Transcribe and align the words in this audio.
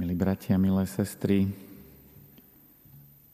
Milí 0.00 0.16
bratia, 0.16 0.56
milé 0.56 0.88
sestry, 0.88 1.44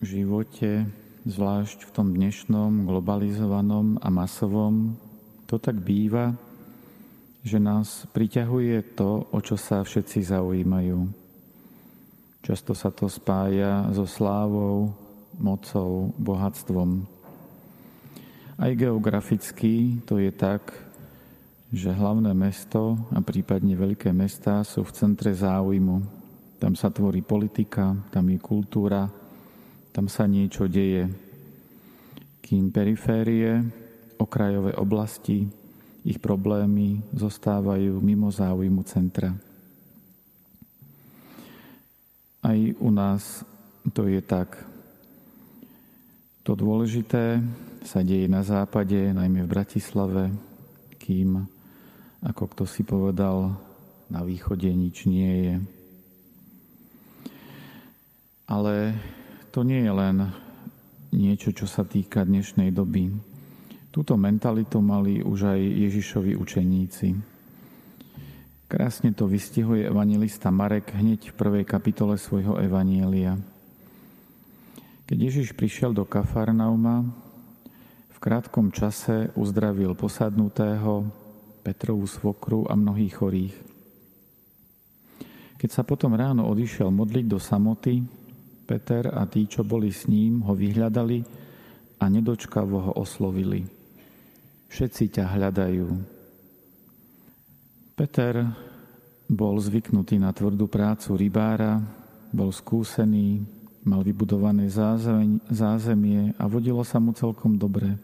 v 0.03 0.05
živote, 0.05 0.83
zvlášť 1.23 1.87
v 1.87 1.91
tom 1.95 2.11
dnešnom 2.11 2.91
globalizovanom 2.91 4.03
a 4.03 4.11
masovom, 4.11 4.99
to 5.47 5.63
tak 5.63 5.79
býva, 5.79 6.35
že 7.47 7.63
nás 7.63 8.11
priťahuje 8.11 8.99
to, 8.99 9.31
o 9.31 9.39
čo 9.39 9.55
sa 9.55 9.87
všetci 9.87 10.27
zaujímajú. 10.27 11.07
Často 12.43 12.75
sa 12.75 12.91
to 12.91 13.07
spája 13.07 13.87
so 13.95 14.03
slávou, 14.03 14.91
mocou, 15.39 16.11
bohatstvom. 16.19 17.07
Aj 18.59 18.75
geograficky 18.75 20.03
to 20.03 20.19
je 20.19 20.35
tak, 20.35 20.75
že 21.71 21.95
hlavné 21.95 22.35
mesto 22.35 22.99
a 23.15 23.23
prípadne 23.23 23.79
veľké 23.79 24.11
mestá 24.11 24.67
sú 24.67 24.83
v 24.83 24.91
centre 24.99 25.31
záujmu 25.31 26.26
tam 26.67 26.75
sa 26.75 26.91
tvorí 26.91 27.23
politika, 27.23 27.95
tam 28.11 28.27
je 28.27 28.43
kultúra, 28.43 29.07
tam 29.95 30.11
sa 30.11 30.27
niečo 30.27 30.67
deje. 30.67 31.07
Kým 32.43 32.75
periférie, 32.75 33.63
okrajové 34.19 34.75
oblasti, 34.75 35.47
ich 36.03 36.19
problémy 36.19 37.07
zostávajú 37.15 38.03
mimo 38.03 38.35
záujmu 38.35 38.83
centra. 38.83 39.31
Aj 42.43 42.59
u 42.83 42.91
nás 42.91 43.47
to 43.95 44.11
je 44.11 44.19
tak. 44.27 44.59
To 46.43 46.59
dôležité 46.59 47.47
sa 47.87 48.03
deje 48.03 48.27
na 48.27 48.43
západe, 48.43 49.15
najmä 49.15 49.47
v 49.47 49.53
Bratislave, 49.55 50.35
kým, 50.99 51.47
ako 52.27 52.43
kto 52.59 52.67
si 52.67 52.83
povedal, 52.83 53.55
na 54.11 54.27
východe 54.27 54.67
nič 54.67 55.07
nie 55.07 55.31
je. 55.47 55.76
Ale 58.47 58.95
to 59.51 59.67
nie 59.67 59.83
je 59.83 59.91
len 59.91 60.17
niečo, 61.11 61.51
čo 61.51 61.67
sa 61.67 61.83
týka 61.83 62.23
dnešnej 62.23 62.71
doby. 62.71 63.11
Túto 63.91 64.15
mentalitu 64.15 64.79
mali 64.79 65.19
už 65.19 65.51
aj 65.51 65.61
Ježišovi 65.61 66.39
učeníci. 66.39 67.09
Krásne 68.71 69.11
to 69.15 69.27
vystihuje 69.27 69.91
evangelista 69.91 70.55
Marek 70.55 70.95
hneď 70.95 71.35
v 71.35 71.39
prvej 71.39 71.65
kapitole 71.67 72.15
svojho 72.15 72.63
evanielia. 72.63 73.35
Keď 75.11 75.19
Ježiš 75.19 75.55
prišiel 75.55 75.91
do 75.91 76.07
Kafarnauma, 76.07 77.03
v 78.11 78.19
krátkom 78.23 78.71
čase 78.71 79.35
uzdravil 79.35 79.99
posadnutého, 79.99 81.07
Petrovú 81.67 82.07
svokru 82.07 82.63
a 82.71 82.79
mnohých 82.79 83.15
chorých. 83.19 83.57
Keď 85.59 85.71
sa 85.75 85.83
potom 85.83 86.15
ráno 86.15 86.47
odišiel 86.47 86.95
modliť 86.95 87.27
do 87.27 87.43
samoty, 87.43 88.07
Peter 88.67 89.15
a 89.15 89.23
tí, 89.31 89.47
čo 89.47 89.63
boli 89.63 89.95
s 89.95 90.11
ním, 90.11 90.43
ho 90.43 90.53
vyhľadali 90.59 91.23
a 92.03 92.05
nedočkavo 92.11 92.91
ho 92.91 92.93
oslovili. 92.99 93.63
Všetci 94.67 95.05
ťa 95.15 95.25
hľadajú. 95.39 95.87
Peter 97.95 98.35
bol 99.31 99.57
zvyknutý 99.63 100.19
na 100.19 100.35
tvrdú 100.35 100.67
prácu 100.67 101.15
rybára, 101.15 101.81
bol 102.35 102.51
skúsený, 102.51 103.47
mal 103.87 104.03
vybudované 104.03 104.67
zázemie 105.47 106.35
a 106.37 106.45
vodilo 106.51 106.83
sa 106.83 106.99
mu 106.99 107.15
celkom 107.15 107.55
dobre. 107.55 107.95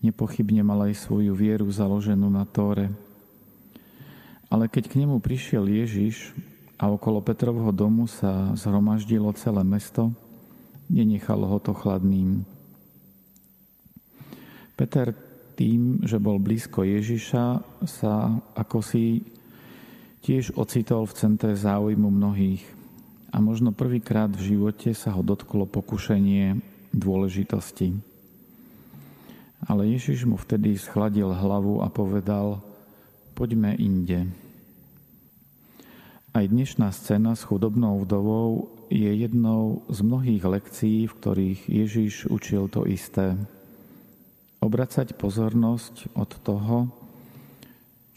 Nepochybne 0.00 0.62
mal 0.62 0.86
aj 0.86 1.02
svoju 1.02 1.34
vieru 1.34 1.66
založenú 1.66 2.30
na 2.30 2.46
Tóre. 2.46 2.94
Ale 4.46 4.70
keď 4.70 4.86
k 4.86 5.02
nemu 5.02 5.18
prišiel 5.18 5.66
Ježiš 5.66 6.30
a 6.78 6.90
okolo 6.90 7.22
Petrovho 7.22 7.70
domu 7.70 8.10
sa 8.10 8.52
zhromaždilo 8.58 9.30
celé 9.38 9.62
mesto, 9.62 10.10
nenechalo 10.90 11.46
ho 11.46 11.58
to 11.62 11.72
chladným. 11.72 12.42
Peter 14.74 15.14
tým, 15.54 16.02
že 16.02 16.18
bol 16.18 16.42
blízko 16.42 16.82
Ježiša, 16.82 17.44
sa 17.86 18.42
ako 18.58 18.82
si 18.82 19.22
tiež 20.26 20.58
ocitol 20.58 21.06
v 21.06 21.14
centre 21.14 21.54
záujmu 21.54 22.10
mnohých 22.10 22.64
a 23.30 23.38
možno 23.38 23.70
prvýkrát 23.70 24.30
v 24.34 24.54
živote 24.54 24.90
sa 24.94 25.14
ho 25.14 25.22
dotklo 25.22 25.66
pokušenie 25.70 26.58
dôležitosti. 26.90 27.94
Ale 29.64 29.88
Ježiš 29.88 30.26
mu 30.26 30.36
vtedy 30.36 30.76
schladil 30.76 31.30
hlavu 31.30 31.80
a 31.80 31.88
povedal, 31.88 32.60
poďme 33.38 33.78
inde. 33.78 34.43
Aj 36.34 36.50
dnešná 36.50 36.90
scéna 36.90 37.38
s 37.38 37.46
chudobnou 37.46 38.02
vdovou 38.02 38.66
je 38.90 39.06
jednou 39.06 39.86
z 39.86 40.02
mnohých 40.02 40.42
lekcií, 40.42 41.06
v 41.06 41.14
ktorých 41.14 41.60
Ježiš 41.70 42.26
učil 42.26 42.66
to 42.66 42.90
isté. 42.90 43.38
Obracať 44.58 45.14
pozornosť 45.14 46.10
od 46.18 46.30
toho, 46.42 46.90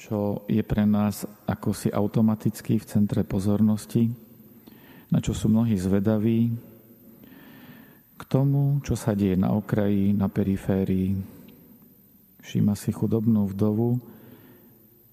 čo 0.01 0.41
je 0.49 0.65
pre 0.65 0.89
nás 0.89 1.29
ako 1.45 1.77
automaticky 1.93 2.81
v 2.81 2.89
centre 2.89 3.21
pozornosti, 3.21 4.09
na 5.13 5.21
čo 5.21 5.37
sú 5.37 5.45
mnohí 5.53 5.77
zvedaví, 5.77 6.57
k 8.17 8.23
tomu, 8.25 8.81
čo 8.81 8.97
sa 8.97 9.13
deje 9.13 9.37
na 9.37 9.53
okraji, 9.53 10.17
na 10.17 10.25
periférii. 10.25 11.21
Všíma 12.41 12.73
si 12.73 12.89
chudobnú 12.89 13.45
vdovu 13.45 14.01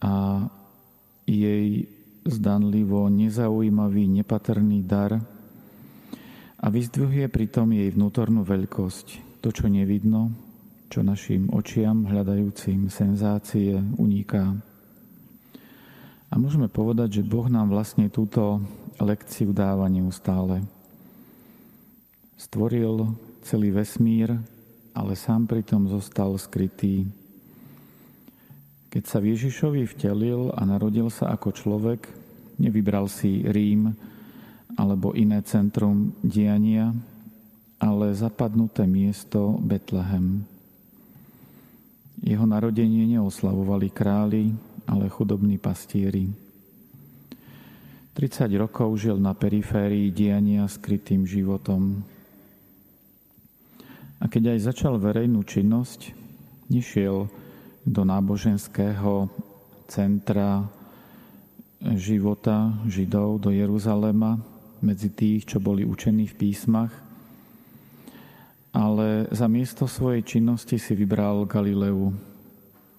a 0.00 0.41
jej 1.28 1.84
zdanlivo 2.25 3.07
nezaujímavý, 3.12 4.09
nepatrný 4.09 4.81
dar 4.85 5.21
a 6.57 6.67
vyzdvihuje 6.73 7.29
pritom 7.29 7.69
jej 7.77 7.93
vnútornú 7.93 8.41
veľkosť, 8.41 9.41
to, 9.45 9.53
čo 9.53 9.69
nevidno, 9.69 10.33
čo 10.89 11.05
našim 11.05 11.53
očiam 11.53 12.09
hľadajúcim 12.09 12.89
senzácie 12.89 13.77
uniká. 14.01 14.57
A 16.33 16.34
môžeme 16.41 16.67
povedať, 16.73 17.21
že 17.21 17.29
Boh 17.29 17.47
nám 17.53 17.69
vlastne 17.69 18.09
túto 18.09 18.65
lekciu 18.97 19.53
dáva 19.53 19.87
neustále. 19.93 20.65
Stvoril 22.41 23.13
celý 23.45 23.71
vesmír, 23.71 24.34
ale 24.97 25.13
sám 25.15 25.45
pritom 25.45 25.87
zostal 25.87 26.34
skrytý 26.41 27.07
keď 28.94 29.10
sa 29.10 29.19
Ježišovi 29.19 29.91
vtelil 29.91 30.55
a 30.55 30.62
narodil 30.62 31.10
sa 31.10 31.34
ako 31.34 31.50
človek, 31.50 32.06
nevybral 32.62 33.10
si 33.10 33.43
Rím 33.43 33.91
alebo 34.78 35.10
iné 35.19 35.43
centrum 35.43 36.15
diania, 36.22 36.94
ale 37.83 38.15
zapadnuté 38.15 38.87
miesto 38.87 39.59
Betlehem. 39.59 40.47
Jeho 42.22 42.47
narodenie 42.47 43.19
neoslavovali 43.19 43.91
králi, 43.91 44.54
ale 44.87 45.10
chudobní 45.10 45.59
pastieri. 45.59 46.31
30 48.15 48.47
rokov 48.54 48.94
žil 49.03 49.19
na 49.19 49.34
periférii 49.34 50.15
diania 50.15 50.71
skrytým 50.71 51.27
životom. 51.27 52.06
A 54.22 54.31
keď 54.31 54.54
aj 54.54 54.71
začal 54.71 55.03
verejnú 55.03 55.43
činnosť, 55.43 56.15
nešiel 56.71 57.27
do 57.84 58.03
náboženského 58.03 59.28
centra 59.87 60.65
života 61.93 62.72
Židov 62.89 63.45
do 63.45 63.53
Jeruzalema 63.53 64.41
medzi 64.81 65.12
tých, 65.12 65.45
čo 65.45 65.61
boli 65.61 65.84
učení 65.84 66.25
v 66.28 66.49
písmach, 66.49 66.93
ale 68.72 69.28
za 69.31 69.47
miesto 69.47 69.84
svojej 69.84 70.25
činnosti 70.25 70.81
si 70.81 70.93
vybral 70.97 71.45
Galileu, 71.45 72.11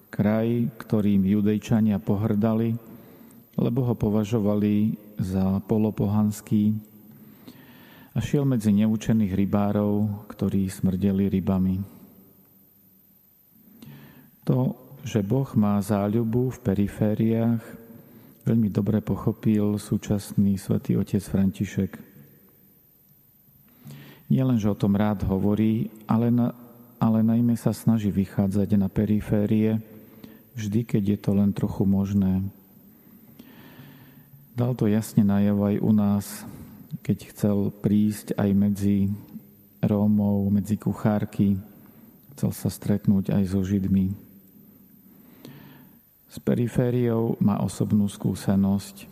kraj, 0.08 0.70
ktorým 0.80 1.26
judejčania 1.26 1.98
pohrdali, 1.98 2.78
lebo 3.58 3.84
ho 3.84 3.94
považovali 3.98 4.96
za 5.18 5.60
polopohanský 5.66 6.72
a 8.16 8.18
šiel 8.22 8.48
medzi 8.48 8.72
neučených 8.72 9.36
rybárov, 9.36 10.24
ktorí 10.32 10.72
smrdeli 10.72 11.28
rybami. 11.28 11.95
To, 14.46 14.78
že 15.02 15.26
Boh 15.26 15.46
má 15.58 15.82
záľubu 15.82 16.54
v 16.54 16.62
perifériách, 16.62 17.62
veľmi 18.46 18.70
dobre 18.70 19.02
pochopil 19.02 19.74
súčasný 19.74 20.54
svätý 20.54 20.94
otec 20.94 21.18
František. 21.18 21.98
Nie 24.30 24.46
len, 24.46 24.58
že 24.58 24.70
o 24.70 24.78
tom 24.78 24.94
rád 24.94 25.26
hovorí, 25.26 25.90
ale, 26.06 26.30
na, 26.30 26.54
ale 27.02 27.26
najmä 27.26 27.58
sa 27.58 27.74
snaží 27.74 28.14
vychádzať 28.14 28.78
na 28.78 28.86
periférie, 28.86 29.82
vždy, 30.54 30.86
keď 30.86 31.02
je 31.14 31.18
to 31.18 31.30
len 31.34 31.50
trochu 31.50 31.82
možné. 31.82 32.46
Dal 34.54 34.78
to 34.78 34.86
jasne 34.86 35.26
najavo 35.26 35.74
aj 35.74 35.76
u 35.82 35.90
nás, 35.90 36.24
keď 37.02 37.18
chcel 37.34 37.70
prísť 37.70 38.38
aj 38.38 38.50
medzi 38.54 39.10
Rómov, 39.82 40.54
medzi 40.54 40.78
kuchárky, 40.78 41.58
chcel 42.34 42.50
sa 42.54 42.70
stretnúť 42.70 43.34
aj 43.34 43.42
so 43.46 43.62
Židmi. 43.62 44.25
S 46.26 46.42
perifériou 46.42 47.38
má 47.38 47.62
osobnú 47.62 48.10
skúsenosť. 48.10 49.06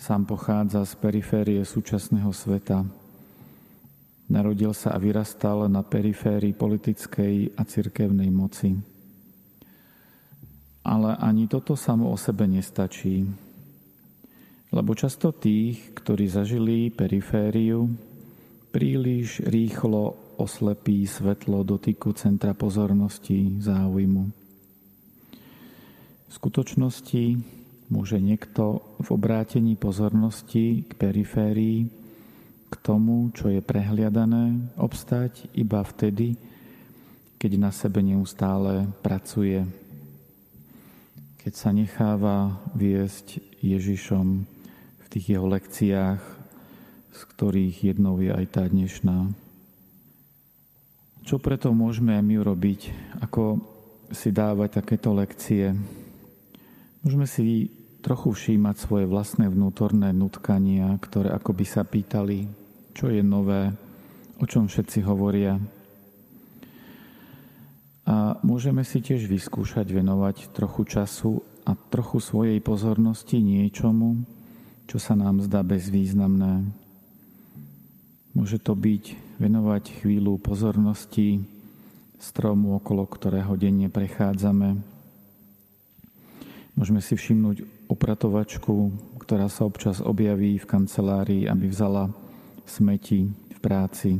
Sám 0.00 0.24
pochádza 0.24 0.84
z 0.84 0.92
periférie 0.96 1.60
súčasného 1.64 2.32
sveta. 2.32 2.84
Narodil 4.30 4.70
sa 4.72 4.94
a 4.94 4.98
vyrastal 5.02 5.66
na 5.66 5.82
periférii 5.82 6.54
politickej 6.54 7.58
a 7.58 7.62
cirkevnej 7.66 8.30
moci. 8.30 8.78
Ale 10.86 11.18
ani 11.18 11.50
toto 11.50 11.76
samo 11.76 12.08
o 12.08 12.16
sebe 12.16 12.46
nestačí. 12.46 13.26
Lebo 14.70 14.94
často 14.94 15.34
tých, 15.34 15.92
ktorí 15.98 16.30
zažili 16.30 16.94
perifériu, 16.94 17.90
príliš 18.70 19.42
rýchlo 19.42 20.14
oslepí 20.38 21.04
svetlo 21.04 21.66
dotyku 21.66 22.14
centra 22.14 22.54
pozornosti 22.54 23.60
záujmu. 23.60 24.39
V 26.30 26.38
skutočnosti 26.38 27.42
môže 27.90 28.22
niekto 28.22 28.86
v 29.02 29.08
obrátení 29.10 29.74
pozornosti 29.74 30.86
k 30.86 30.90
periférii, 30.94 31.90
k 32.70 32.74
tomu, 32.78 33.34
čo 33.34 33.50
je 33.50 33.58
prehliadané, 33.58 34.70
obstať 34.78 35.50
iba 35.58 35.82
vtedy, 35.82 36.38
keď 37.34 37.52
na 37.58 37.74
sebe 37.74 37.98
neustále 37.98 38.86
pracuje, 39.02 39.66
keď 41.42 41.52
sa 41.58 41.74
necháva 41.74 42.62
viesť 42.78 43.42
Ježišom 43.58 44.26
v 45.02 45.06
tých 45.10 45.34
jeho 45.34 45.50
lekciách, 45.50 46.22
z 47.10 47.20
ktorých 47.26 47.90
jednou 47.90 48.22
je 48.22 48.30
aj 48.30 48.46
tá 48.54 48.62
dnešná. 48.70 49.34
Čo 51.26 51.42
preto 51.42 51.74
môžeme 51.74 52.14
aj 52.14 52.22
my 52.22 52.34
urobiť, 52.38 52.80
ako 53.18 53.58
si 54.14 54.30
dávať 54.30 54.78
takéto 54.78 55.10
lekcie? 55.10 55.74
Môžeme 57.00 57.24
si 57.24 57.72
trochu 58.04 58.28
všímať 58.28 58.76
svoje 58.76 59.08
vlastné 59.08 59.48
vnútorné 59.48 60.12
nutkania, 60.12 61.00
ktoré 61.00 61.32
ako 61.32 61.56
by 61.56 61.64
sa 61.64 61.80
pýtali, 61.80 62.44
čo 62.92 63.08
je 63.08 63.24
nové, 63.24 63.72
o 64.36 64.44
čom 64.44 64.68
všetci 64.68 65.00
hovoria. 65.08 65.56
A 68.04 68.36
môžeme 68.44 68.84
si 68.84 69.00
tiež 69.00 69.24
vyskúšať 69.32 69.88
venovať 69.96 70.52
trochu 70.52 70.84
času 70.84 71.40
a 71.64 71.72
trochu 71.72 72.20
svojej 72.20 72.60
pozornosti 72.60 73.40
niečomu, 73.40 74.20
čo 74.84 75.00
sa 75.00 75.16
nám 75.16 75.40
zdá 75.40 75.64
bezvýznamné. 75.64 76.68
Môže 78.36 78.60
to 78.60 78.76
byť 78.76 79.36
venovať 79.40 80.04
chvíľu 80.04 80.36
pozornosti 80.36 81.48
stromu, 82.20 82.76
okolo 82.76 83.08
ktorého 83.08 83.56
denne 83.56 83.88
prechádzame, 83.88 84.99
Môžeme 86.80 87.04
si 87.04 87.12
všimnúť 87.12 87.92
upratovačku, 87.92 88.72
ktorá 89.20 89.52
sa 89.52 89.68
občas 89.68 90.00
objaví 90.00 90.56
v 90.56 90.64
kancelárii, 90.64 91.44
aby 91.44 91.68
vzala 91.68 92.08
smeti 92.64 93.28
v 93.28 93.58
práci. 93.60 94.16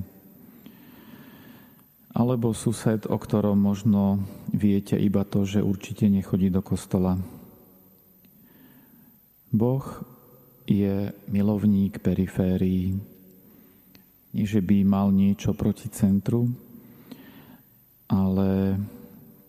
Alebo 2.12 2.52
sused, 2.52 3.08
o 3.08 3.16
ktorom 3.16 3.56
možno 3.56 4.20
viete 4.52 4.92
iba 5.00 5.24
to, 5.24 5.48
že 5.48 5.64
určite 5.64 6.04
nechodí 6.12 6.52
do 6.52 6.60
kostola. 6.60 7.16
Boh 9.48 10.04
je 10.68 11.16
milovník 11.32 12.04
periférií. 12.04 12.92
Nie, 14.36 14.44
že 14.44 14.60
by 14.60 14.84
mal 14.84 15.08
niečo 15.16 15.56
proti 15.56 15.88
centru, 15.88 16.44
ale 18.04 18.76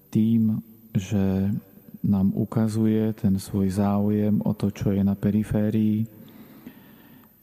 tým, 0.08 0.64
že 0.96 1.52
nám 2.02 2.34
ukazuje 2.34 3.14
ten 3.14 3.38
svoj 3.38 3.70
záujem 3.70 4.42
o 4.42 4.52
to, 4.58 4.74
čo 4.74 4.90
je 4.94 5.06
na 5.06 5.14
periférii, 5.14 6.06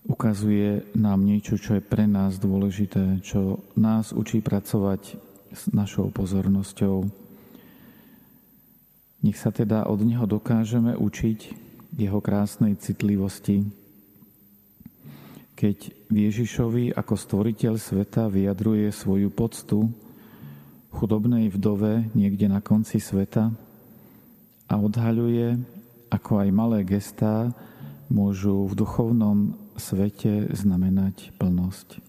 ukazuje 0.09 0.89
nám 0.97 1.23
niečo, 1.23 1.61
čo 1.61 1.79
je 1.79 1.83
pre 1.85 2.09
nás 2.09 2.41
dôležité, 2.41 3.23
čo 3.23 3.63
nás 3.77 4.11
učí 4.11 4.41
pracovať 4.41 5.21
s 5.53 5.63
našou 5.71 6.09
pozornosťou. 6.11 7.07
Nech 9.23 9.39
sa 9.39 9.51
teda 9.53 9.87
od 9.87 10.01
Neho 10.03 10.25
dokážeme 10.25 10.97
učiť 10.97 11.69
Jeho 11.99 12.21
krásnej 12.23 12.79
citlivosti. 12.79 13.67
Keď 15.59 16.07
Ježišovi 16.09 16.95
ako 16.95 17.15
stvoriteľ 17.19 17.75
sveta 17.77 18.31
vyjadruje 18.31 18.95
svoju 18.95 19.29
poctu 19.35 19.91
chudobnej 20.95 21.51
vdove 21.51 22.15
niekde 22.15 22.47
na 22.47 22.63
konci 22.63 23.03
sveta, 23.03 23.51
a 24.69 24.75
odhaľuje, 24.77 25.57
ako 26.13 26.45
aj 26.45 26.49
malé 26.53 26.85
gestá 26.85 27.53
môžu 28.13 28.69
v 28.69 28.77
duchovnom 28.77 29.57
svete 29.77 30.53
znamenať 30.53 31.33
plnosť. 31.41 32.09